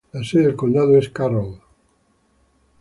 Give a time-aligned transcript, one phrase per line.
[0.13, 1.61] La sede del condado es Carroll.